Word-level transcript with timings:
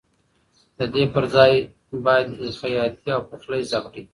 د 0.77 0.79
دې 0.93 1.03
پر 1.13 1.23
ځای 1.35 1.53
باید 2.05 2.27
خیاطي 2.59 3.09
او 3.15 3.21
پخلی 3.29 3.61
زده 3.71 3.87
کړې. 3.93 4.01